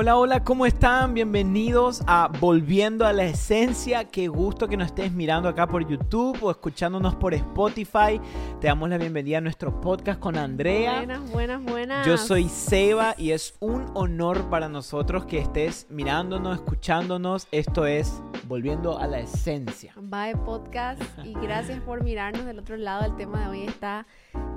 [0.00, 1.12] Hola, hola, ¿cómo están?
[1.12, 4.04] Bienvenidos a Volviendo a la Esencia.
[4.04, 8.18] Qué gusto que nos estés mirando acá por YouTube o escuchándonos por Spotify.
[8.62, 10.96] Te damos la bienvenida a nuestro podcast con Andrea.
[10.96, 12.06] Buenas, buenas, buenas.
[12.06, 17.46] Yo soy Seba y es un honor para nosotros que estés mirándonos, escuchándonos.
[17.52, 19.92] Esto es Volviendo a la Esencia.
[19.96, 23.04] Bye Podcast y gracias por mirarnos del otro lado.
[23.04, 24.06] El tema de hoy está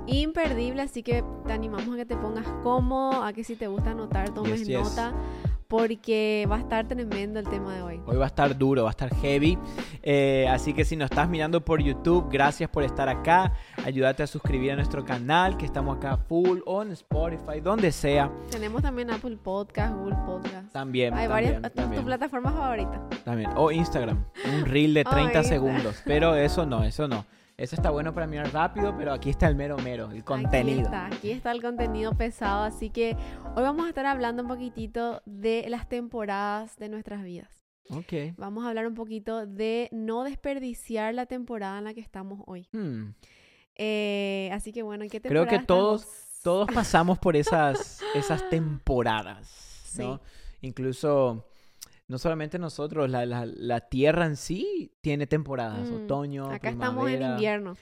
[0.06, 3.90] imperdible, así que te animamos a que te pongas cómodo, a que si te gusta
[3.92, 4.78] anotar, tomes Yes, yes.
[4.78, 5.12] nota,
[5.68, 8.00] porque va a estar tremendo el tema de hoy.
[8.06, 9.58] Hoy va a estar duro, va a estar heavy.
[10.02, 13.52] Eh, así que si nos estás mirando por YouTube, gracias por estar acá.
[13.84, 18.30] Ayúdate a suscribir a nuestro canal, que estamos acá full, o en Spotify, donde sea.
[18.50, 20.70] Tenemos también Apple Podcast, Google Podcast.
[20.72, 21.14] También.
[21.14, 23.08] Hay también, varias, también, tu plataforma favorita.
[23.24, 23.50] también.
[23.56, 24.22] O Instagram,
[24.54, 25.42] un reel de Oh, 30 Insta.
[25.44, 25.96] segundos.
[26.04, 27.24] Pero eso no, eso no.
[27.56, 30.80] Eso está bueno para mirar rápido, pero aquí está el mero mero, el contenido.
[30.80, 33.16] Aquí está, aquí está el contenido pesado, así que
[33.54, 37.48] hoy vamos a estar hablando un poquitito de las temporadas de nuestras vidas.
[37.90, 38.12] Ok.
[38.38, 42.66] Vamos a hablar un poquito de no desperdiciar la temporada en la que estamos hoy.
[42.72, 43.10] Hmm.
[43.76, 46.24] Eh, así que bueno, ¿en qué Creo temporada que todos- estamos?
[46.42, 50.20] Todos pasamos por esas, esas temporadas, ¿no?
[50.60, 51.46] Incluso,
[52.08, 56.96] no solamente nosotros, la, la- la tierra en sí tiene temporadas, Mm, otoño, Acá estamos
[56.98, 57.30] en primavera.
[57.32, 57.76] invierno.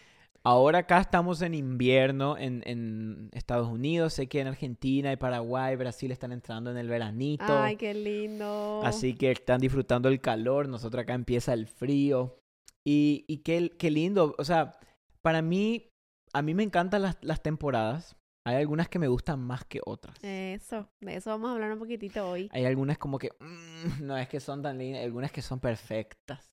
[0.45, 5.77] Ahora acá estamos en invierno en, en Estados Unidos, sé que en Argentina y Paraguay,
[5.77, 8.81] Brasil están entrando en el veranito, Ay, qué lindo.
[8.83, 12.39] así que están disfrutando el calor, nosotros acá empieza el frío.
[12.84, 14.77] Y, y qué, qué lindo, o sea,
[15.20, 15.86] para mí,
[16.33, 20.17] a mí me encantan las, las temporadas, hay algunas que me gustan más que otras.
[20.23, 22.48] Eso, de eso vamos a hablar un poquitito hoy.
[22.53, 26.51] Hay algunas como que, mm, no es que son tan lindas, algunas que son perfectas.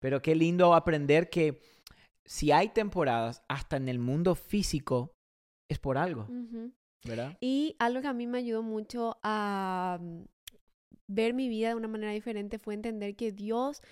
[0.00, 1.60] Pero qué lindo aprender que
[2.24, 5.12] si hay temporadas, hasta en el mundo físico,
[5.68, 6.72] es por algo, Ujú.
[7.04, 7.36] ¿verdad?
[7.40, 10.22] Y algo que a mí me ayudó mucho a mm,
[11.06, 13.82] ver mi vida de una manera diferente fue entender que Dios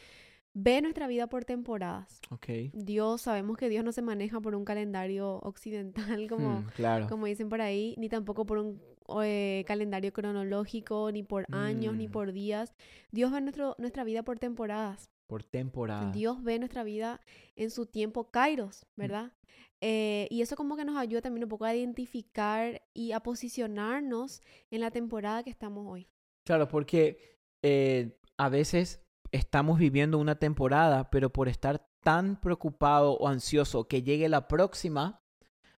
[0.60, 2.20] ve nuestra vida por temporadas.
[2.30, 2.46] Ok.
[2.72, 7.06] Dios, sabemos que Dios no se maneja por un calendario occidental como, Mm, claro.
[7.08, 8.80] como dicen por ahí, ni tampoco por un
[9.22, 12.10] eh, calendario cronológico, ni por años, ni Mm.
[12.10, 12.74] por días.
[13.10, 15.08] Dios ve nuestro, nuestra vida por temporadas.
[15.26, 16.10] Por temporada.
[16.12, 17.20] Dios ve nuestra vida
[17.56, 19.32] en su tiempo kairos, ¿verdad?
[19.80, 24.42] Eh, y eso como que nos ayuda también un poco a identificar y a posicionarnos
[24.70, 26.08] en la temporada que estamos hoy.
[26.44, 29.00] Claro, porque eh, a veces
[29.32, 35.20] estamos viviendo una temporada, pero por estar tan preocupado o ansioso que llegue la próxima,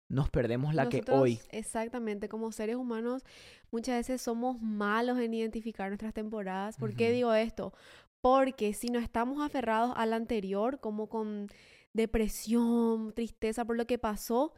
[0.07, 1.39] nos perdemos la que hoy.
[1.51, 3.23] Exactamente, como seres humanos
[3.71, 6.77] muchas veces somos malos en identificar nuestras temporadas.
[6.77, 7.73] ¿Por qué digo esto?
[8.21, 11.47] Porque si no estamos aferrados al anterior, como con
[11.93, 14.53] depresión, tristeza por lo que pasó,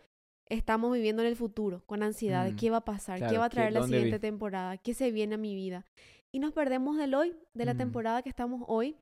[0.47, 3.46] estamos viviendo en el futuro, con ansiedad Mm, qué va a pasar, qué claro, va
[3.46, 3.85] a ¿qué- traer la vi?
[3.88, 5.85] siguiente temporada, qué se viene a mi vida.
[6.33, 7.77] Y nos perdemos del hoy, de la Mm.
[7.77, 8.97] temporada que estamos hoy,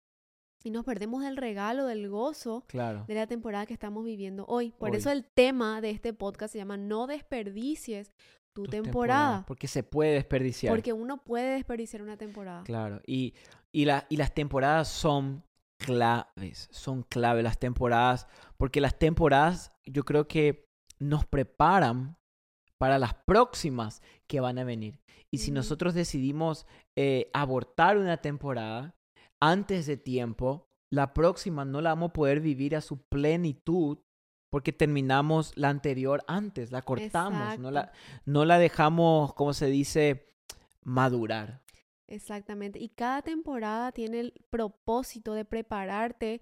[0.63, 3.05] y nos perdemos del regalo, del gozo Claro.
[3.07, 4.71] de la temporada que estamos viviendo hoy.
[4.77, 4.97] Por Hoy.
[4.97, 8.11] eso el tema de este podcast se llama No desperdicies
[8.53, 8.83] tu Tus temporada.
[8.83, 10.73] temporadas, Porque se puede desperdiciar.
[10.73, 12.63] Porque uno puede desperdiciar una temporada.
[12.63, 13.35] Claro, y,
[13.71, 15.43] y, la, y las temporadas son
[15.77, 20.67] claves, son claves las temporadas, porque las temporadas yo creo que
[20.99, 22.17] nos preparan
[22.79, 24.99] para las próximas que van a venir.
[25.29, 28.95] Y si nosotros decidimos eh, abortar una temporada
[29.39, 33.99] antes de tiempo, la próxima no la vamos a poder vivir a su plenitud
[34.49, 37.91] porque terminamos la anterior antes, la cortamos, no la,
[38.25, 40.33] no la dejamos, como se dice,
[40.81, 41.61] madurar.
[42.07, 42.79] Exactamente.
[42.79, 46.41] Y cada temporada tiene el propósito de prepararte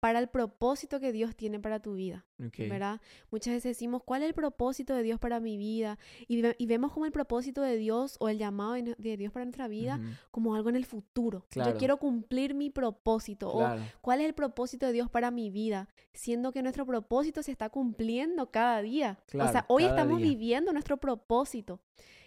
[0.00, 2.58] para el propósito que Dios tiene para tu vida, Ok.
[2.68, 3.00] ¿verdad?
[3.32, 5.98] Muchas veces decimos, ¿cuál es el propósito de Dios para mi vida?
[6.28, 9.44] Y, ve- y vemos como el propósito de Dios o el llamado de, Dios para
[9.44, 10.00] nuestra vida
[10.30, 11.46] como algo en el futuro.
[11.50, 11.72] Claro.
[11.72, 15.88] Yo quiero cumplir mi propósito o cuál es el propósito de Dios para mi vida,
[16.12, 19.18] siendo que nuestro propósito se está cumpliendo cada día.
[19.34, 20.28] o sea, hoy estamos día.
[20.28, 21.80] viviendo nuestro propósito.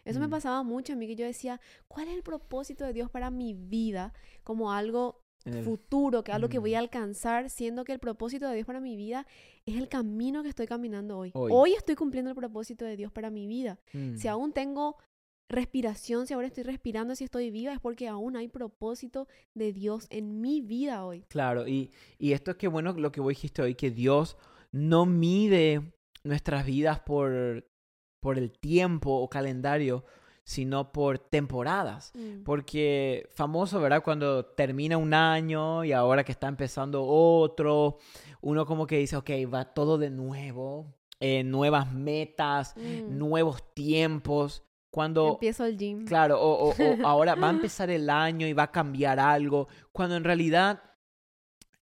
[0.04, 0.32] Eso me Mm.
[0.32, 3.54] pasaba mucho a mí, que yo decía, ¿cuál es el propósito de Dios para mi
[3.54, 4.14] vida?
[4.44, 8.56] Como algo el- futuro, que algo que voy a alcanzar, siendo que el propósito de
[8.56, 9.26] Dios para mi vida
[9.66, 11.32] es el camino que estoy caminando hoy.
[11.34, 11.52] Hoy.
[11.54, 13.80] Hoy, estoy cumpliendo el propósito de Dios para mi vida.
[13.92, 14.98] Si Mm, aún tengo
[15.50, 20.08] respiración, si ahora estoy respirando, si estoy viva, es porque aún hay propósito de Dios
[20.10, 21.26] en mi vida hoy.
[21.28, 24.38] Claro, y, y esto es que bueno lo que vos dijiste hoy, que Dios
[24.72, 25.92] no mide
[26.24, 27.66] nuestras vidas por,
[28.22, 30.06] por el tiempo o calendario,
[30.44, 32.12] sino por temporadas.
[32.16, 32.44] Mm.
[32.44, 34.04] Porque famoso, ¿verdad?
[34.04, 37.98] Cuando termina un año y ahora que está empezando otro,
[38.42, 43.18] uno como que dice, ok, va todo de nuevo, eh, nuevas metas, Mm.
[43.18, 44.64] nuevos tiempos.
[44.94, 46.04] cuando, Empiezo el gym.
[46.06, 46.74] claro, o, o- o
[47.08, 50.82] ahora va a empezar el año y va a cambiar algo, cuando en realidad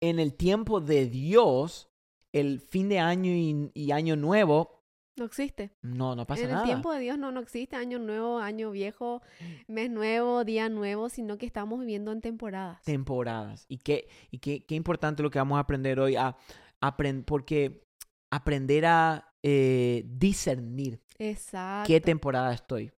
[0.01, 1.89] en el tiempo de Dios,
[2.31, 4.76] el fin de año y, y año nuevo,
[5.17, 5.71] No existe.
[5.81, 6.61] no, no pasa en nada.
[6.61, 9.21] el tiempo de Dios no, no existe año nuevo, año viejo,
[9.67, 12.83] mes nuevo, día nuevo, sino que estamos viviendo en temporadas.
[12.83, 13.65] temporadas.
[13.67, 16.37] Y qué, y qué, qué importante lo que vamos a aprender hoy, a,
[16.81, 17.83] apren- porque
[18.31, 21.87] aprender a eh, discernir Exacto.
[21.87, 22.91] qué temporada estoy.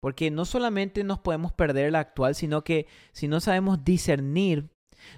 [0.00, 4.68] Porque no solamente nos podemos perder la actual, sino que si no sabemos discernir,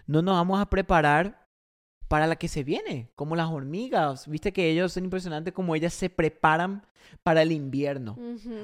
[0.06, 1.43] no nos vamos a preparar
[2.08, 4.28] para la que se viene, como las hormigas.
[4.28, 6.86] Viste que ellos son impresionantes como ellas se preparan
[7.22, 8.18] para el invierno.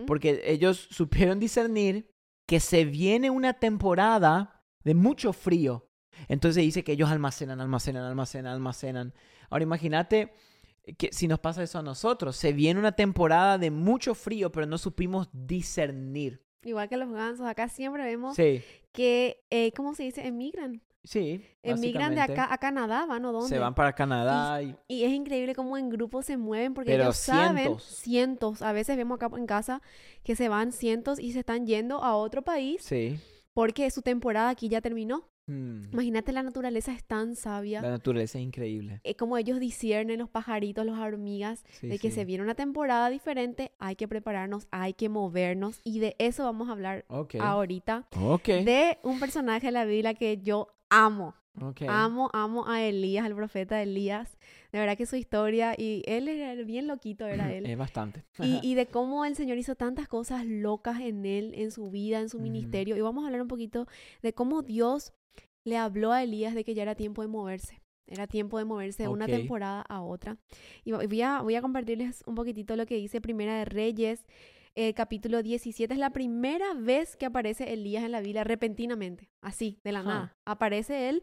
[0.07, 2.11] Porque ellos supieron discernir
[2.47, 5.89] que se viene una temporada de mucho frío.
[6.29, 9.15] Entonces dice que ellos almacenan, almacenan, almacenan, almacenan.
[9.49, 10.33] Ahora imagínate
[10.99, 14.67] que si nos pasa eso a nosotros, se viene una temporada de mucho frío, pero
[14.67, 16.43] no supimos discernir.
[16.63, 18.63] Igual que los gansos, acá siempre vemos Sí,
[18.93, 20.27] que, eh, ¿cómo se dice?
[20.27, 20.83] Emigran.
[21.05, 21.45] Sí.
[21.63, 23.49] Emigran de acá a Canadá, ¿van o dónde?
[23.49, 24.75] Se van para Canadá y...
[24.89, 27.85] Y es increíble cómo en grupos se mueven porque Pero ellos saben cientos.
[27.85, 28.63] cientos.
[28.63, 29.83] A veces vemos acá en casa
[30.25, 33.19] que se van cientos y se están yendo a otro país Sí.
[33.55, 35.29] porque su temporada aquí ya terminó.
[35.47, 35.93] Mm.
[35.93, 37.83] Imagínate, la naturaleza es tan sabia.
[37.83, 39.01] La naturaleza es increíble.
[39.03, 42.15] eh, como ellos disciernen los pajaritos, las hormigas, Sí, de que sí.
[42.17, 46.69] se viene una temporada diferente, hay que prepararnos, hay que movernos y de eso vamos
[46.69, 47.05] a hablar
[47.41, 48.07] ahorita.
[48.21, 48.45] Ok.
[48.47, 51.35] De un personaje de la Biblia que yo amo.
[51.89, 54.39] Amo, amo a Elías, al profeta Elías.
[54.73, 57.67] De verdad que su historia, y él era bien loquito, era él.
[57.67, 58.25] Es bastante.
[58.39, 62.21] Y, y de cómo el Señor hizo tantas cosas locas en él, en su vida,
[62.21, 62.97] en su ministerio.
[62.97, 63.87] Y vamos a hablar un poquito
[64.23, 65.13] de cómo Dios
[65.65, 67.83] le habló a Elías de que ya era tiempo de moverse.
[68.07, 70.37] Era tiempo de moverse de una temporada a otra.
[70.85, 74.25] Y vo- voy a, voy a compartirles un poquitito lo que dice Primera de Reyes,
[74.75, 75.93] eh, capítulo 17.
[75.93, 80.37] Es la primera vez que aparece Elías en la Biblia repentinamente, así, de la nada.
[80.45, 81.23] Aparece él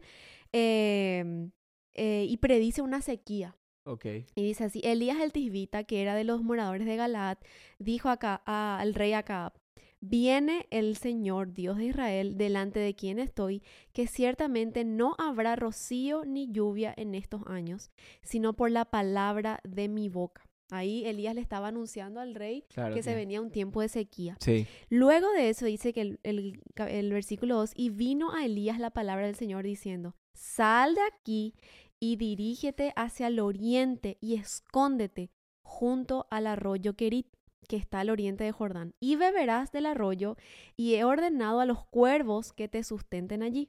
[0.52, 1.50] em,
[1.94, 3.56] eh, y predice una sequía.
[3.84, 4.04] ok.
[4.34, 7.38] Y dice así, Elías el Tisbita, que era de los moradores de Galaad,
[7.78, 9.52] dijo acá al rey Acab,
[10.00, 13.62] viene el Señor Dios de Israel delante de quien estoy,
[13.92, 17.90] que ciertamente no habrá rocío ni lluvia en estos años,
[18.22, 20.47] sino por la palabra de mi boca.
[20.70, 22.94] Ahí Elías le estaba anunciando al rey Claro.
[22.94, 24.36] que se venía un tiempo de sequía.
[24.40, 24.66] Sí.
[24.90, 29.26] Luego de eso dice que el, el versículo 2, y vino a Elías la palabra
[29.26, 31.54] del Señor diciendo, sal de aquí
[32.00, 35.30] y dirígete hacia el oriente y escóndete
[35.64, 37.28] junto al arroyo Kerit,
[37.66, 40.36] que está al oriente de Jordán, y beberás del arroyo,
[40.76, 43.68] y he ordenado a los cuervos que te sustenten allí.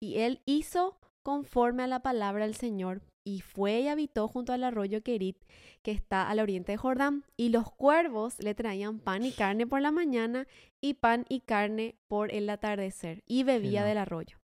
[0.00, 4.64] Y él hizo conforme a la palabra del Señor, y fue y habitó junto al
[4.64, 5.38] arroyo Kerit,
[5.82, 9.80] que está al oriente de Jordán, y los cuervos le traían pan y carne por
[9.80, 10.46] la mañana,
[10.80, 13.86] y pan y carne por el atardecer, y bebía no.
[13.86, 14.38] del arroyo.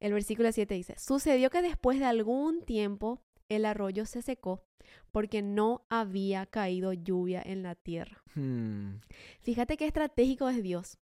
[0.00, 4.64] El versículo 7 dice, sucedió que después de algún tiempo el arroyo se secó,
[5.12, 8.22] porque no había caído lluvia en la tierra.
[8.34, 9.00] Hmm.
[9.40, 10.98] Fíjate qué estratégico es Dios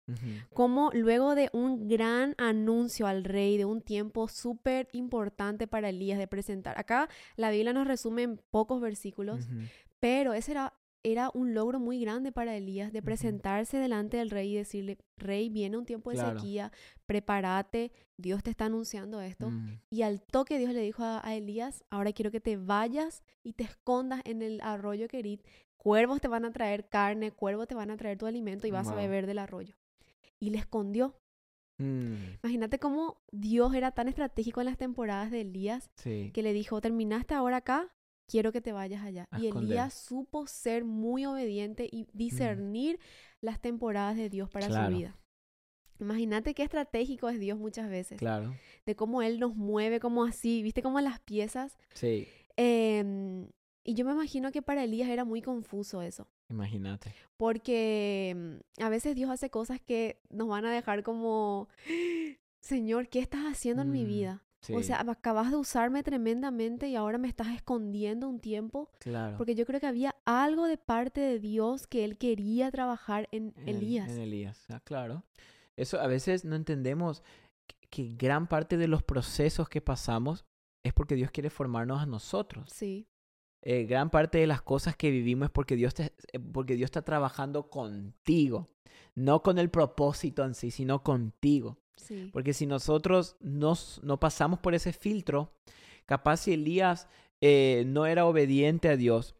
[0.53, 6.19] como luego de un gran anuncio al rey, de un tiempo súper importante para Elías
[6.19, 6.79] de presentar.
[6.79, 9.47] Acá la Biblia nos resume en pocos versículos,
[9.99, 10.73] pero ese era,
[11.03, 15.50] era un logro muy grande para Elías de presentarse delante del rey y decirle, rey,
[15.50, 16.39] viene un tiempo de Claro.
[16.39, 16.72] sequía,
[17.05, 19.50] prepárate, Dios te está anunciando esto.
[19.51, 19.79] Mm.
[19.89, 23.53] Y al toque Dios le dijo a, a Elías, ahora quiero que te vayas y
[23.53, 25.45] te escondas en el arroyo Kerit.
[25.77, 28.88] Cuervos te van a traer carne, cuervos te van a traer tu alimento y vas
[28.88, 29.75] a beber del arroyo.
[30.39, 31.19] Y le escondió.
[31.79, 32.13] Mm.
[32.43, 36.31] Imagínate cómo Dios era tan estratégico en las temporadas de Elías Sí.
[36.33, 37.93] que le dijo, terminaste ahora acá,
[38.27, 39.27] quiero que te vayas allá.
[39.32, 39.48] A y.
[39.48, 43.00] Elías supo ser muy obediente y discernir
[43.42, 44.92] las temporadas de Dios para Claro.
[44.92, 45.20] su vida.
[46.00, 48.56] Imagínate qué estratégico es Dios muchas veces, Claro.
[48.86, 51.77] de cómo Él nos mueve como así, viste como las piezas.
[51.94, 52.27] Sí.
[52.58, 53.48] Em,
[53.84, 57.13] y yo me imagino que para Elías era muy confuso eso, Imagínate.
[57.38, 61.68] porque em, a veces Dios hace cosas que nos van a dejar como,
[62.62, 64.44] Señor, ¿qué estás haciendo en mi Mm, vida?
[64.63, 64.74] Sí.
[64.74, 69.38] O sea, acabas de usarme tremendamente y ahora me estás escondiendo un tiempo, claro.
[69.38, 73.53] porque yo creo que había algo de parte de Dios que Él quería trabajar en
[73.58, 74.10] En el- Elías.
[74.10, 75.24] En Elías, ah, claro.
[75.75, 77.24] Eso a veces no entendemos
[77.67, 80.46] que, que gran parte de los procesos que pasamos
[80.84, 82.70] es porque Dios quiere formarnos a nosotros.
[82.72, 83.08] Sí,
[83.65, 86.88] Eh, gran parte de las cosas que vivimos es porque Dios, te- eh, porque Dios
[86.88, 88.70] está trabajando contigo.
[89.15, 91.77] No con el propósito en sí, sino contigo.
[92.03, 92.29] Sí.
[92.31, 95.53] Porque si nosotros nos, no pasamos por ese filtro,
[96.05, 97.07] capaz si Elías
[97.41, 99.36] eh, no era obediente a Dios,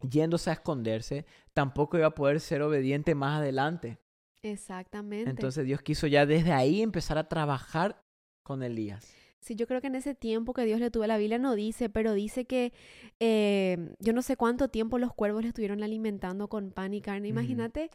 [0.00, 3.98] yéndose a esconderse, tampoco iba a poder ser obediente más adelante.
[4.42, 5.28] Exactamente.
[5.28, 8.02] Entonces Dios quiso ya desde ahí empezar a trabajar
[8.42, 9.12] con Elías.
[9.40, 11.88] Sí, yo creo que en ese tiempo que Dios le tuvo, la Biblia no dice,
[11.88, 12.72] pero dice que
[13.20, 17.28] eh, yo no sé cuánto tiempo los cuervos le estuvieron alimentando con pan y carne.
[17.28, 17.90] Imagínate,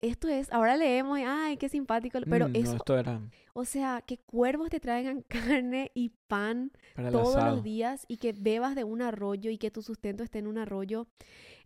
[0.00, 3.20] esto es, ahora leemos, ay, qué simpático, pero Mm, no, eso, esto era
[3.52, 7.56] o sea, que cuervos te traigan carne y pan para todos asado.
[7.56, 10.58] los días y que bebas de un arroyo y que tu sustento esté en un
[10.58, 11.08] arroyo,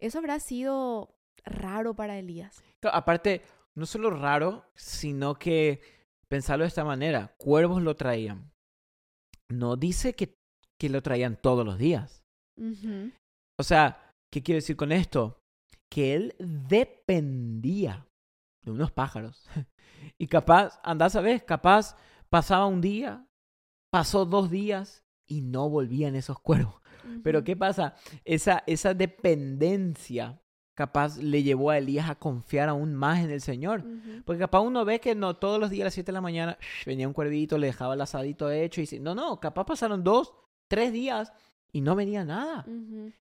[0.00, 2.62] eso habrá sido raro para Elías.
[2.80, 3.42] Claro, aparte,
[3.74, 5.80] no solo raro, sino que
[6.28, 8.50] pensarlo de esta manera, cuervos lo traían.
[9.50, 10.34] No dice que,
[10.80, 12.22] que lo traían todos los días.
[13.58, 15.40] O sea, ¿qué quiero decir con esto?
[15.90, 18.06] Que él dependía
[18.62, 19.48] de unos pájaros.
[20.18, 21.96] Y capaz, andás a ver, capaz
[22.28, 23.24] pasaba un día,
[23.88, 26.74] pasó dos días y no volvían esos cuervos.
[27.22, 27.44] Pero.
[27.44, 27.94] ¿qué pasa?
[28.24, 30.42] Esa, esa dependencia
[30.74, 33.84] capaz le llevó a Elías a confiar aún más en el Señor.
[34.24, 36.58] Porque capaz uno ve que no todos los días a las 7 de la mañana
[36.86, 40.32] venía un cuervito, le dejaba el asadito hecho y dice, no, no, capaz pasaron dos,
[40.68, 41.32] tres días
[41.72, 42.64] y no venía nada.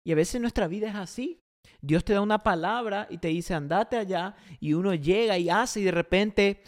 [0.04, 1.42] Y a veces nuestra vida es así.
[1.82, 5.82] Dios te da una palabra y te dice, andate allá, y uno llega y hace
[5.82, 6.64] y de repente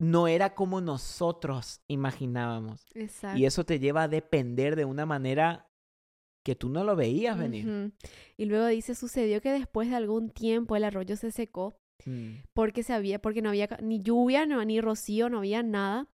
[0.00, 2.86] no era como nosotros imaginábamos.
[2.94, 3.38] Exacto.
[3.38, 5.68] Y eso te lleva a depender de una manera
[6.44, 7.92] que tú no lo veías venir.
[8.36, 12.42] Y luego dice, sucedió que después de algún tiempo el arroyo se secó Mm.
[12.54, 16.06] porque se había, porque no había ni lluvia, no, ni rocío, no había nada.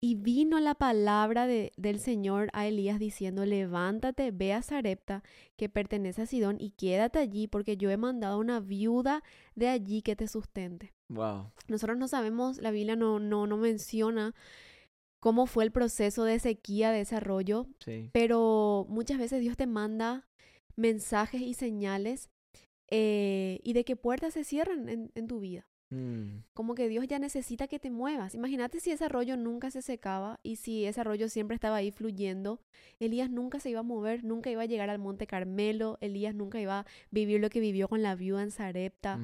[0.00, 5.22] Y vino la palabra de- del Señor a Elías diciendo, levántate, ve a Sarepta,
[5.56, 9.22] que pertenece a Sidón, y quédate allí, porque yo he mandado a una viuda
[9.54, 10.92] de allí que te sustente.
[11.08, 11.50] Wow.
[11.68, 14.34] Nosotros no sabemos, la Biblia no, no, no menciona
[15.20, 18.10] cómo fue el proceso de sequía de ese arroyo, Sí.
[18.12, 20.28] pero muchas veces Dios te manda
[20.76, 22.30] mensajes y señales
[22.90, 25.66] eh, y de que puertas se cierran en, en tu vida.
[25.90, 26.44] Mm.
[26.52, 28.34] Como que Dios ya necesita que te muevas.
[28.34, 32.60] Imagínate si ese arroyo nunca se secaba y si ese arroyo siempre estaba ahí fluyendo.
[33.00, 35.96] Elías nunca se iba a mover, nunca iba a llegar al monte Carmelo.
[36.02, 39.18] Elías nunca iba a vivir lo que vivió con la viuda en Sarepta.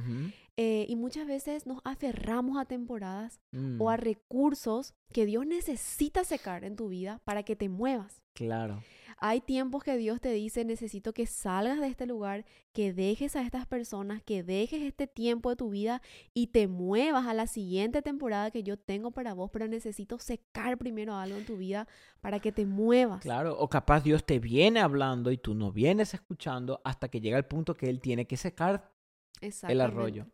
[0.57, 3.81] Eh, y muchas veces nos aferramos a temporadas Mm.
[3.83, 8.23] o a recursos que Dios necesita secar en tu vida para que te muevas.
[8.33, 8.83] Claro.
[9.19, 13.43] Hay tiempos que Dios te dice, necesito que salgas de este lugar, que dejes a
[13.43, 16.03] estas personas, que dejes este tiempo de tu vida
[16.33, 20.79] y te muevas a la siguiente temporada que yo tengo para vos, pero necesito secar
[20.79, 21.87] primero algo en tu vida
[22.21, 23.23] para que te muevas.
[23.23, 23.59] Claro.
[23.59, 27.47] O capaz Dios te viene hablando y tú no vienes escuchando hasta que llega el
[27.47, 28.93] punto que Él tiene que secar
[29.41, 30.27] el arroyo.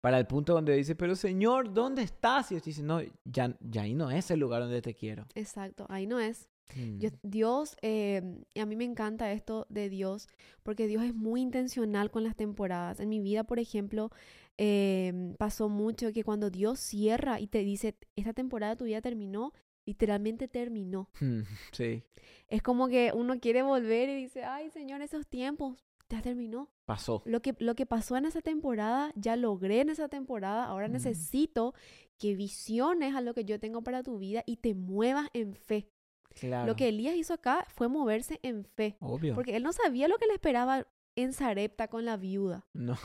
[0.00, 2.52] Para el punto donde dice, pero Señor, ¿dónde estás?
[2.52, 5.26] Y Dios dice, no, ya, ya ahí no es el lugar donde te quiero.
[5.34, 6.48] Exacto, ahí no es.
[6.74, 6.98] Mm.
[6.98, 8.22] Yo- Dios, eh,
[8.60, 10.28] a mí me encanta esto de Dios,
[10.62, 12.98] porque Dios es muy intencional con las temporadas.
[13.00, 14.10] En mi vida, por ejemplo,
[14.58, 19.00] eh, pasó mucho que cuando Dios cierra y te dice, esta temporada de tu vida
[19.00, 19.52] terminó,
[19.86, 21.08] literalmente terminó.
[21.20, 21.42] Mm,
[21.72, 22.02] Sí,
[22.48, 26.70] Es como que uno quiere volver y dice, ay Señor, esos tiempos ya terminó.
[26.84, 27.22] pasó.
[27.26, 30.92] Lo que, lo que pasó en esa temporada, ya logré en esa temporada, ahora Mm.
[30.92, 31.74] necesito
[32.18, 35.88] que visiones a lo que yo tengo para tu vida y te muevas en fe.
[36.38, 36.66] Claro.
[36.66, 39.34] Lo que Elías hizo acá fue moverse en fe, Obvio.
[39.34, 42.96] porque él no sabía lo que le esperaba en Sarepta con la viuda, No,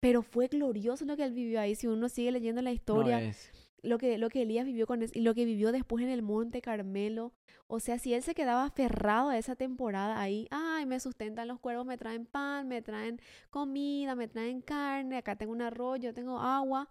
[0.00, 1.74] pero fue glorioso lo que él vivió ahí.
[1.74, 3.50] Si uno sigue leyendo la no historia, es.
[3.82, 6.62] lo, que, lo que Elías vivió con y lo que vivió después en el Monte
[6.62, 7.32] Carmelo,
[7.66, 11.58] o sea, si él se quedaba aferrado a esa temporada ahí, ay, me sustentan los
[11.60, 13.20] cuervos, me traen pan, me traen
[13.50, 16.88] comida, me traen carne, acá tengo un arroyo, tengo agua,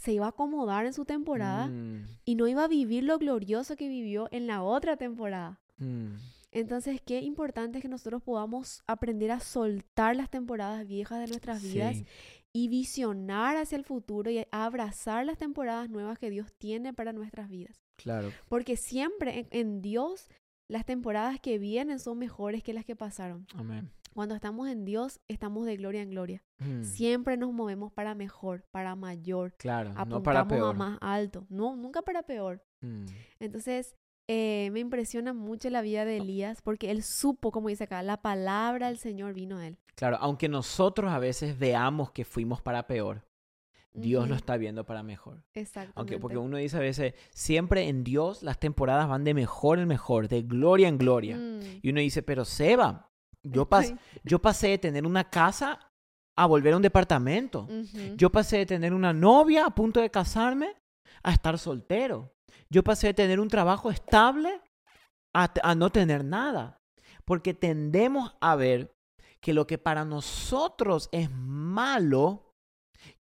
[0.00, 3.76] se iba a acomodar en su temporada Mm, y no iba a vivir lo glorioso
[3.76, 5.60] que vivió en la otra temporada.
[5.78, 6.14] mm.
[6.52, 11.62] Entonces, qué importante es que nosotros podamos aprender a soltar las temporadas viejas de nuestras
[11.62, 11.98] vidas
[12.52, 17.48] y visionar hacia el futuro y abrazar las temporadas nuevas que Dios tiene para nuestras
[17.48, 17.76] vidas.
[17.96, 18.32] claro.
[18.48, 20.28] Porque siempre en, en Dios
[20.66, 23.46] las temporadas que vienen son mejores que las que pasaron.
[23.54, 23.90] Amén.
[24.14, 26.42] Cuando estamos en Dios, estamos de gloria en gloria.
[26.58, 29.54] Mm, Siempre nos movemos para mejor, para mayor.
[29.56, 30.76] Claro, no Apuntamos para a peor.
[30.76, 31.46] más alto.
[31.48, 32.62] No, nunca para peor.
[32.80, 33.06] Mm,
[33.38, 33.94] Entonces,
[34.28, 38.20] eh, me impresiona mucho la vida de Elías porque él supo, como dice acá, la
[38.22, 39.78] palabra del Señor vino a él.
[39.94, 43.24] Claro, aunque nosotros a veces veamos que fuimos para peor,
[43.92, 45.42] Dios lo está viendo para mejor.
[45.52, 45.98] Exactamente.
[45.98, 49.88] Aunque, porque uno dice a veces, siempre en Dios las temporadas van de mejor en
[49.88, 51.36] mejor, de gloria en gloria.
[51.36, 53.09] Mm, Y uno dice, pero Seba,
[53.42, 53.86] yo, pas-
[54.24, 55.78] yo pasé de tener una casa
[56.36, 57.66] a volver a un departamento.
[58.16, 60.74] Yo pasé de tener una novia a punto de casarme
[61.22, 62.32] a estar soltero.
[62.70, 64.60] Yo pasé de tener un trabajo estable
[65.34, 66.78] a, a no tener nada.
[67.24, 68.92] Porque tendemos a ver
[69.40, 72.52] que lo que para nosotros es malo,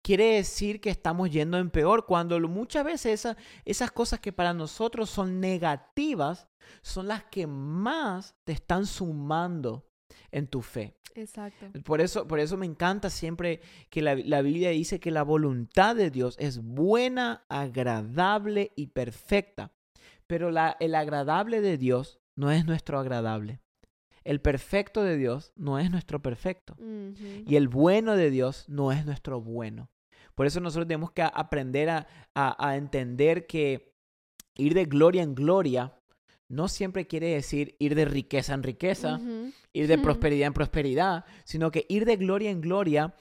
[0.02, 3.28] quiere decir que estamos yendo en peor, cuando muchas veces
[3.66, 6.48] esas cosas que para nosotros son negativas
[6.82, 9.86] son las que más te están sumando
[10.32, 10.96] en tu fe.
[11.16, 11.68] Exacto.
[11.84, 15.96] Por eso, por eso me encanta siempre que la, la, Biblia dice que la voluntad
[15.96, 19.72] de Dios es buena, agradable y perfecta.
[20.28, 23.60] Pero la, el agradable de Dios no es nuestro agradable.
[24.24, 26.76] El perfecto de Dios no es nuestro perfecto.
[27.46, 29.90] Y el bueno de Dios no es nuestro bueno.
[30.36, 33.94] Por eso nosotros tenemos que aprender a, a, entender que
[34.56, 35.99] ir de gloria en gloria
[36.50, 39.20] no siempre quiere decir ir de riqueza en riqueza,
[39.72, 43.14] ir de prosperidad en prosperidad, sino que ir de gloria en gloria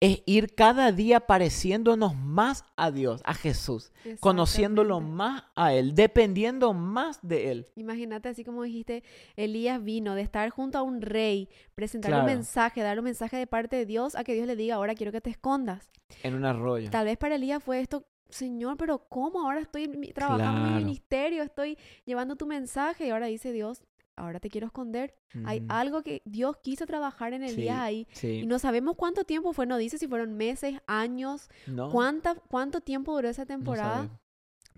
[0.00, 6.72] es ir cada día pareciéndonos más a Dios, a Jesús, conociéndolo más a Él, dependiendo
[6.72, 7.68] más de Él.
[7.76, 9.04] Imagínate, así como dijiste,
[9.36, 13.46] Elías vino de estar junto a un rey, presentar un mensaje, dar un mensaje de
[13.46, 15.90] parte de Dios, a que Dios le diga, ahora quiero que te escondas.
[16.22, 16.90] En un arroyo.
[16.90, 19.42] Tal vez para Elías fue esto, Señor, pero ¿cómo?
[19.42, 23.82] Ahora estoy trabajando en mi ministerio, estoy llevando tu mensaje y ahora dice Dios,
[24.16, 25.14] ahora te quiero esconder.
[25.44, 28.06] Hay algo que Dios quiso trabajar en el día ahí.
[28.22, 31.48] Y no sabemos cuánto tiempo fue, no dice si fueron meses, años,
[31.90, 34.08] cuánta, cuánto tiempo duró esa temporada.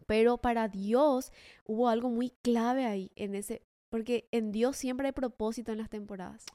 [0.07, 1.33] pero para Dios
[1.65, 5.91] hubo algo muy clave ahí, en ese, porque en Dios siempre hay propósito en las
[5.91, 6.47] temporadas.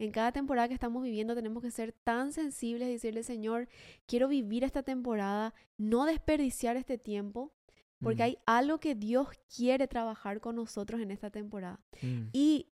[0.00, 3.68] En cada temporada que estamos viviendo tenemos que ser tan sensibles y decirle, Señor,
[4.08, 7.52] quiero vivir esta temporada, no desperdiciar este tiempo,
[8.00, 11.78] porque hay algo que Dios quiere trabajar con nosotros en esta temporada.
[12.02, 12.30] Mm.
[12.32, 12.66] Y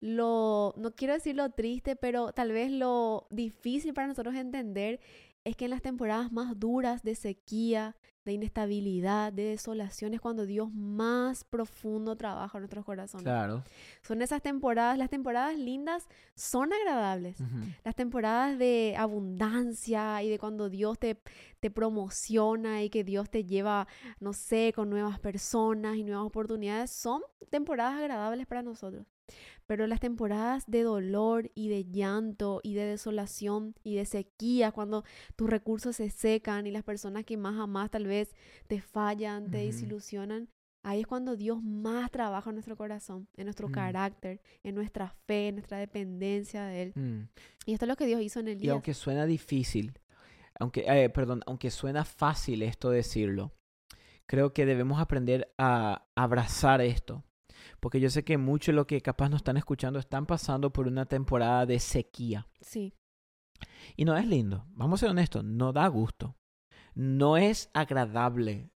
[0.00, 4.98] lo, no quiero decir lo triste, pero tal vez lo difícil para nosotros entender
[5.44, 10.46] es que en las temporadas más duras de sequía, de inestabilidad, de desolación, es cuando
[10.46, 13.24] Dios más profundo trabaja en nuestros corazones.
[13.24, 13.62] Claro.
[14.02, 17.36] Son esas temporadas, las temporadas lindas son agradables.
[17.84, 21.20] Las temporadas de abundancia y de cuando Dios te,
[21.60, 23.86] te promociona y que Dios te lleva,
[24.20, 29.06] no sé, con nuevas personas y nuevas oportunidades, son temporadas agradables para nosotros.
[29.66, 35.04] Pero las temporadas de dolor y de llanto y de desolación y de sequía, cuando
[35.36, 38.34] tus recursos se secan y las personas que más amas tal vez
[38.66, 40.48] te fallan, te desilusionan,
[40.82, 43.72] ahí es cuando Dios más trabaja en nuestro corazón, en nuestro mm.
[43.72, 46.92] carácter, en nuestra fe, en nuestra dependencia de Él.
[46.94, 47.28] Mm.
[47.66, 48.68] Y esto es lo que Dios hizo en el día.
[48.68, 49.98] Y aunque suena difícil,
[50.60, 53.54] aunque, eh, perdón, aunque suena fácil esto decirlo,
[54.26, 57.24] creo que debemos aprender a abrazar esto
[57.84, 60.86] porque yo sé que muchos de los que capaz nos están escuchando están pasando por
[60.86, 62.48] una temporada de sequía.
[62.58, 62.94] Sí.
[63.94, 66.34] Y no es lindo, vamos a ser honestos, no da gusto.
[66.94, 68.70] No es agradable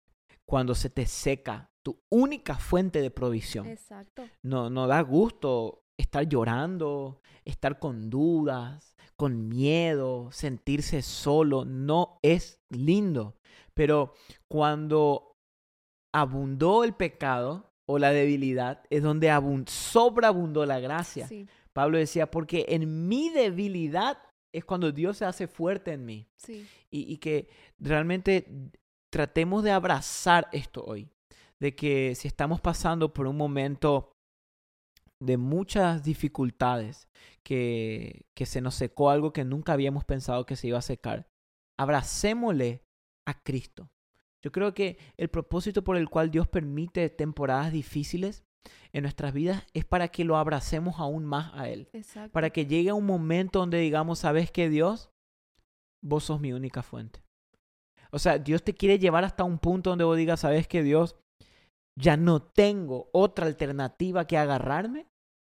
[0.45, 3.69] cuando se te seca tu única fuente de provisión.
[3.69, 4.25] Exacto.
[4.42, 11.64] No, no da gusto estar llorando, estar con dudas, con miedo, sentirse solo.
[11.64, 13.37] No es lindo.
[13.73, 14.14] Pero
[14.49, 15.37] cuando
[16.12, 19.31] abundó el pecado, o la debilidad es donde
[19.66, 21.29] sobreabundó la gracia.
[21.72, 24.18] Pablo decía, porque en mi debilidad
[24.53, 26.29] es cuando Dios se hace fuerte en mí.
[26.90, 28.46] Y, que realmente
[29.11, 31.09] tratemos de abrazar esto hoy.
[31.61, 34.12] De que si estamos pasando por un momento
[35.20, 37.09] de muchas dificultades,
[37.42, 41.29] que, que se nos secó algo que nunca habíamos pensado que se iba a secar,
[41.79, 42.83] abracémosle
[43.27, 43.90] a Cristo.
[44.42, 48.44] Yo creo que el propósito por el cual Dios permite temporadas difíciles
[48.92, 51.88] en nuestras vidas es para que lo abracemos aún más a Él.
[52.33, 55.11] Para que llegue un momento donde digamos, ¿sabes qué Dios?
[56.03, 57.22] Vos sos mi única fuente.
[58.11, 61.16] O sea, Dios te quiere llevar hasta un punto donde vos digas, ¿sabes qué Dios?
[61.99, 65.09] Ya no tengo otra alternativa que agarrarme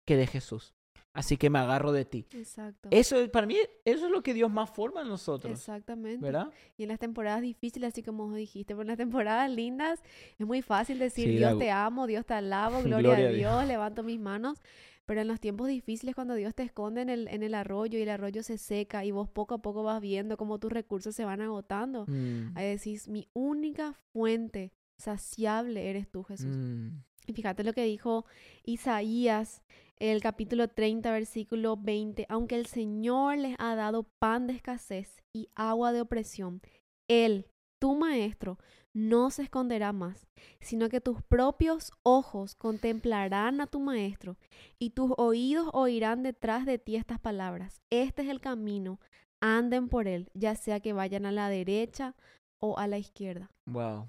[0.07, 0.75] que de Jesús
[1.13, 2.27] así que me agarro de ti.
[2.33, 2.89] Exacto.
[2.93, 5.53] Eso para mí, eso es lo que Dios más forma en nosotros.
[5.53, 6.25] Exactamente.
[6.25, 6.51] ¿Verdad?
[6.77, 10.01] Y en las temporadas difíciles, así como dijiste, pero en las temporadas lindas
[10.39, 14.21] es muy fácil decir, Dios te amo, Dios te alabo, gloria, a Dios, levanto mis
[14.21, 14.59] manos.
[15.07, 18.03] Pero en los tiempos difíciles, cuando Dios te esconde en el, en el arroyo y
[18.03, 21.25] el arroyo se seca y vos poco a poco vas viendo cómo tus recursos se
[21.25, 22.57] van agotando, mm.
[22.57, 26.57] ahí decís, mi única fuente saciable eres tú, Jesús.
[26.57, 27.03] Mm.
[27.27, 28.25] Y fíjate lo que dijo
[28.65, 29.63] Isaías
[30.01, 35.51] el capítulo 30, versículo 20, aunque el Señor les ha dado pan de escasez y
[35.55, 36.63] agua de opresión,
[37.07, 37.47] Él,
[37.79, 38.59] tu Maestro,
[38.95, 40.27] no se esconderá más,
[40.61, 44.39] sino que tus propios ojos contemplarán a tu Maestro
[44.79, 47.83] y tus oídos oirán detrás de ti estas palabras.
[47.91, 49.01] Este es el camino,
[49.43, 52.17] anden por él, ya sea que vayan a la derecha
[52.59, 53.51] o a la izquierda.
[53.67, 54.09] Wow.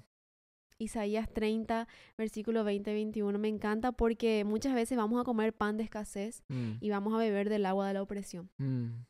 [0.82, 1.86] Isaías 30,
[2.18, 3.38] versículo 20-21.
[3.38, 7.18] Me encanta porque muchas veces vamos a comer pan de escasez Mm, y vamos a
[7.18, 8.50] beber del agua de la opresión.
[8.58, 9.04] mm,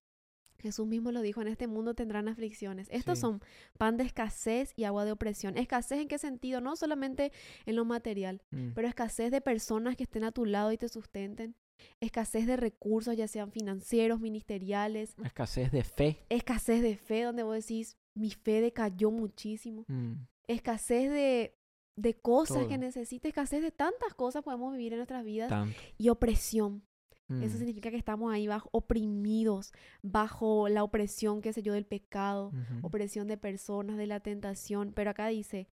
[0.58, 2.87] Jesús mismo lo dijo, en este mundo tendrán aflicciones.
[2.92, 3.22] Estos Sí.
[3.22, 3.40] son
[3.78, 5.58] pan de escasez y agua de opresión.
[5.58, 6.61] ¿Escasez en qué sentido?
[6.61, 7.32] No solamente
[7.66, 8.68] en lo material, mm.
[8.72, 11.56] pero escasez de personas que estén a tu lado y te sustenten.
[12.00, 15.16] Escasez de recursos, ya sean financieros, ministeriales.
[15.24, 16.24] Escasez de fe.
[16.28, 19.85] Escasez de fe, donde vos decís, mi fe decayó muchísimo.
[19.88, 20.12] Mm,
[20.46, 21.56] Escasez de,
[21.96, 22.78] de cosas que Todo.
[22.78, 23.28] necesites.
[23.31, 25.48] Escasez de tantas cosas podemos vivir en nuestras vidas.
[25.48, 25.78] tanto.
[25.98, 26.83] Y opresión.
[27.28, 31.87] Eso Mm, significa que estamos ahí bajo, oprimidos, bajo la opresión, qué sé yo, del
[31.87, 32.52] pecado,
[32.83, 34.92] opresión de personas, de la tentación.
[34.94, 35.68] Pero acá dice,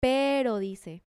[0.00, 1.04] pero dice,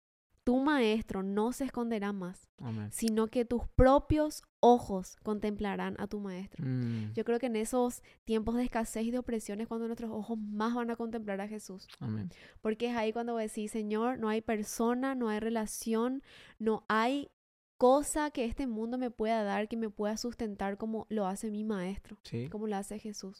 [0.45, 2.89] tu maestro no se esconderá más, Amén.
[2.91, 6.63] sino que tus propios ojos contemplarán a tu maestro.
[6.65, 10.11] Mm, Yo creo que en esos tiempos de escasez y de opresión es cuando nuestros
[10.11, 11.87] ojos más van a contemplar a Jesús.
[11.99, 12.29] Amén.
[12.61, 16.21] Porque es ahí cuando decís, Señor, no hay persona, no hay relación,
[16.59, 17.29] no hay
[17.77, 21.63] cosa que este mundo me pueda dar, que me pueda sustentar como lo hace mi
[21.65, 22.47] maestro, Sí.
[22.49, 23.39] como lo hace Jesús.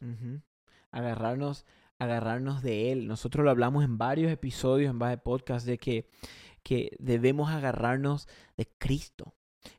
[0.92, 1.66] Agarrarnos,
[2.00, 3.08] agarrarnos de Él.
[3.08, 6.10] Nosotros lo hablamos en varios episodios, en varios podcasts, de que,
[6.66, 9.36] que debemos agarrarnos de Cristo.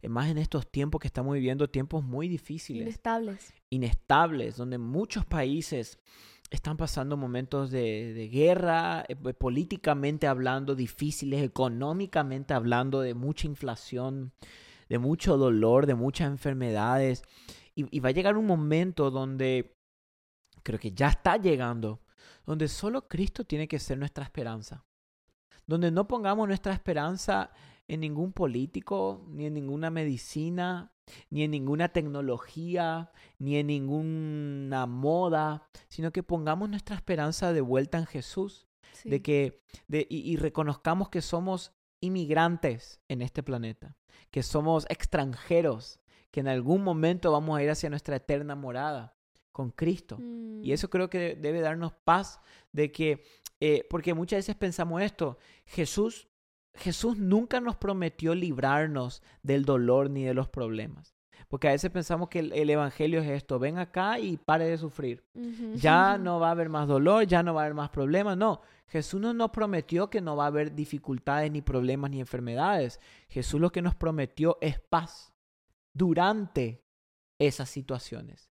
[0.08, 3.54] Más en estos tiempos que estamos viviendo, tiempos muy difíciles, Inestables.
[3.70, 5.98] inestables, donde muchos países
[6.50, 13.48] están pasando momentos de, de guerra, eh, pues, políticamente hablando, difíciles, económicamente hablando, de mucha
[13.48, 14.32] inflación,
[14.88, 17.22] de mucho dolor, de muchas enfermedades.
[17.74, 19.74] Y, y va a llegar un momento donde,
[20.62, 22.00] creo que ya está llegando,
[22.44, 24.84] donde solo Cristo tiene que ser nuestra esperanza.
[25.66, 27.50] Donde no pongamos nuestra esperanza
[27.88, 30.92] en ningún político, ni en ninguna medicina,
[31.30, 37.98] ni en ninguna tecnología, ni en ninguna moda, sino que pongamos nuestra esperanza de vuelta
[37.98, 39.10] en Jesús, Sí.
[39.10, 43.96] de que de, y, y reconozcamos que somos inmigrantes en este planeta,
[44.30, 46.00] que somos extranjeros,
[46.30, 49.15] que en algún momento vamos a ir hacia nuestra eterna morada
[49.56, 50.18] con Cristo.
[50.20, 52.40] Y Mm, eso creo que de- debe darnos paz
[52.72, 53.24] de que,
[53.58, 56.28] eh, porque muchas veces pensamos esto, Jesús,
[56.74, 61.14] Jesús nunca nos prometió librarnos del dolor ni de los problemas.
[61.48, 64.76] Porque a veces pensamos que el, el Evangelio es esto, ven acá y pare de
[64.76, 65.24] sufrir.
[65.76, 68.36] Ya no va a haber más dolor, ya no va a haber más problemas.
[68.36, 73.00] No, Jesús no nos prometió que no va a haber dificultades, ni problemas, ni enfermedades.
[73.30, 75.32] Jesús lo que nos prometió es paz
[75.94, 76.84] durante
[77.38, 78.50] esas situaciones.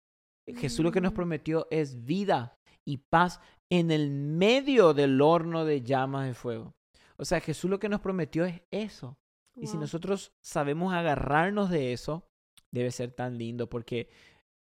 [0.56, 5.82] Jesús lo que nos prometió es vida y paz en el medio del horno de
[5.82, 6.74] llamas de fuego.
[7.18, 9.18] O sea, Jesús lo que nos prometió es eso.
[9.60, 12.24] Y si nosotros sabemos agarrarnos de eso,
[12.72, 14.08] debe ser tan lindo porque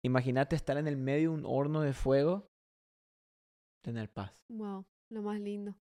[0.02, 2.48] imagínate estar en el medio de un horno de fuego,
[3.84, 4.32] tener paz.
[4.48, 5.76] Wow, lo más lindo.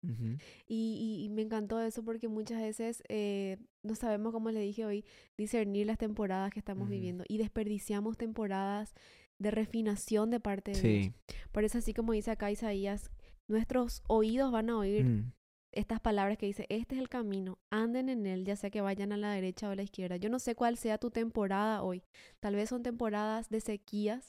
[0.66, 4.84] Y, y- y me encantó eso porque muchas veces eh, no sabemos, como le dije
[4.86, 5.04] hoy,
[5.36, 8.94] discernir las temporadas que estamos viviendo y desperdiciamos temporadas
[9.40, 11.14] de refinación de parte de Dios.
[11.52, 13.10] Por eso, así como dice acá Isaías,
[13.48, 15.32] nuestros oídos van a oír Mm.
[15.72, 19.10] estas palabras que dice, este es el camino, anden en él, ya sea que vayan
[19.12, 20.16] a la derecha o a la izquierda.
[20.16, 22.04] Yo no sé cuál sea tu temporada hoy.
[22.40, 24.28] Tal vez son temporadas de sequías,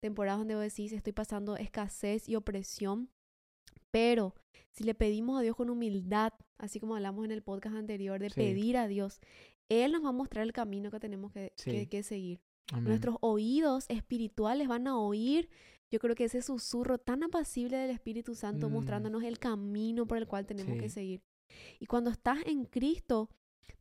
[0.00, 3.10] temporadas donde vos decís, estoy pasando escasez y opresión,
[3.90, 4.34] pero
[4.72, 8.30] si le pedimos a Dios con humildad, así como hablamos en el podcast anterior, de
[8.30, 8.34] Sí.
[8.36, 9.20] pedir a Dios,
[9.68, 11.52] Él nos va a mostrar el camino que tenemos que,
[11.90, 12.40] que seguir.
[12.72, 12.84] Amén.
[12.88, 15.48] Nuestros oídos espirituales van a oír,
[15.90, 18.72] yo creo que ese susurro tan apacible del Espíritu Santo Mm.
[18.72, 21.22] mostrándonos el camino por el cual tenemos que seguir.
[21.78, 23.30] Y cuando estás en Cristo,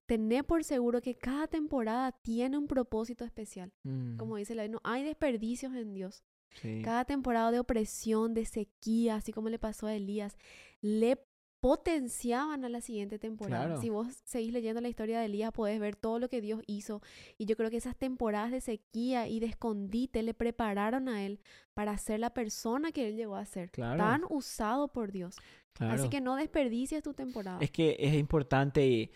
[0.05, 3.73] tené por seguro que cada temporada tiene un propósito especial.
[3.83, 4.17] Mm.
[4.17, 6.23] Como dice la no hay desperdicios en Dios.
[6.61, 6.81] Sí.
[6.83, 10.37] Cada temporada de opresión, de sequía, así como le pasó a Elías,
[10.81, 11.17] le
[11.65, 13.65] potenciaban a la siguiente temporada.
[13.65, 13.81] Claro.
[13.81, 17.01] Si vos seguís leyendo la historia de Elías, podés ver todo lo que Dios hizo.
[17.39, 21.39] Y yo creo que esas temporadas de sequía y de escondite le prepararon a él
[21.73, 23.71] para ser la persona que él llegó a ser.
[23.71, 23.97] Claro.
[23.97, 25.37] Tan usado por Dios.
[25.73, 25.95] Claro.
[25.95, 27.57] Así que no desperdicies tu temporada.
[27.61, 29.09] Es que es importante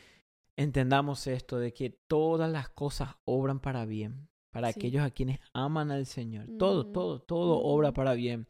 [0.55, 4.27] entendamos esto de que todas las cosas obran para bien.
[4.51, 4.79] Para Sí.
[4.79, 6.47] aquellos a quienes aman al Señor.
[6.57, 7.95] Todo, Ujú, todo, todo obra ujú.
[7.95, 8.47] para bien.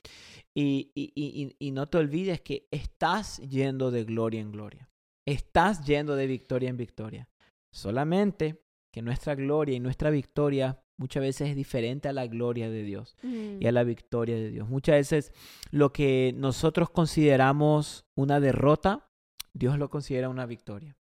[0.55, 4.89] Y, y, y, y- y no te olvides que estás yendo de gloria en gloria.
[5.25, 7.27] Estás yendo de victoria en victoria.
[7.71, 12.83] Solamente que nuestra gloria y nuestra victoria muchas veces es diferente a la gloria de
[12.83, 14.67] Dios y a Mm, la victoria de Dios.
[14.67, 15.31] Muchas veces
[15.71, 19.09] lo que nosotros consideramos una derrota,
[19.53, 20.97] Dios lo considera una victoria.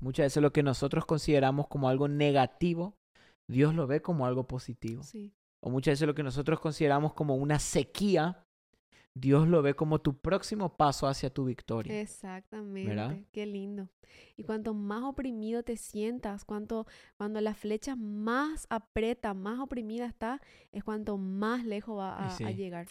[0.00, 2.96] Muchas veces lo que nosotros consideramos como algo negativo,
[3.48, 5.02] Dios lo ve como algo positivo.
[5.02, 5.34] sí.
[5.60, 8.45] O muchas veces lo que nosotros consideramos como una sequía,
[9.18, 11.98] Dios lo ve como tu próximo paso hacia tu victoria.
[12.02, 13.88] Exactamente, qué lindo.
[14.36, 20.42] Y cuanto más oprimido te sientas, cuanto, cuando la flecha más aprieta, más oprimida está,
[20.70, 22.88] es cuanto más lejos va a, llegar.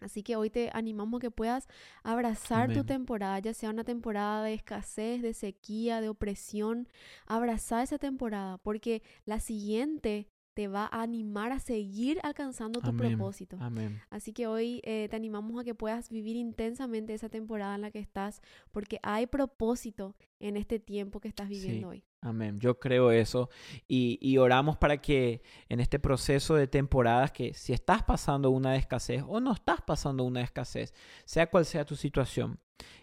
[0.00, 1.68] Así que hoy te animamos que puedas
[2.02, 6.88] abrazar tu temporada, ya sea una temporada de escasez, de sequía, de opresión.
[7.26, 13.56] Abrazar esa temporada, porque la siguiente te va a animar a seguir alcanzando tu propósito.
[13.60, 14.00] Amén.
[14.10, 17.90] Así que hoy eh, te animamos a que puedas vivir intensamente esa temporada en la
[17.90, 22.04] que estás, porque hay propósito en este tiempo que estás viviendo hoy.
[22.20, 22.60] Amén.
[22.60, 23.50] Yo creo eso
[23.88, 28.76] y, y, oramos para que en este proceso de temporadas, que si estás pasando una
[28.76, 32.60] escasez o no estás pasando una escasez, sea cual sea tu situación,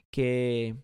[0.10, 0.76] que,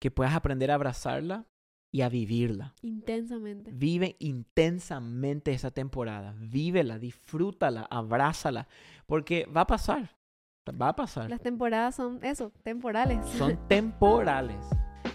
[0.00, 1.49] que puedas aprender a abrazarla
[1.92, 2.74] y a vivirla.
[2.82, 3.70] Intensamente.
[3.72, 6.34] Vive intensamente esa temporada.
[6.38, 8.68] Vívela, disfrútala, abrázala,
[9.06, 10.16] porque va a pasar.
[10.80, 11.28] Va a pasar.
[11.28, 13.26] Las temporadas son eso, temporales.
[13.30, 14.56] Son temporales.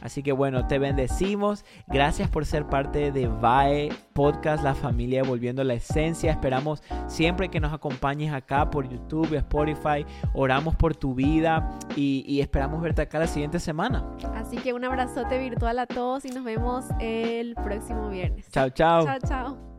[0.05, 1.65] Así que bueno, te bendecimos.
[1.87, 6.29] Gracias por ser parte de VAE Podcast, la familia volviendo a la esencia.
[6.29, 10.05] Esperamos siempre que nos acompañes acá por YouTube, Spotify.
[10.35, 14.05] Oramos por tu vida y, y esperamos verte acá la siguiente semana.
[14.35, 18.47] Así que un abrazote virtual a todos y nos vemos el próximo viernes.
[18.51, 19.05] Chao, chao.
[19.05, 19.74] Chao, chao.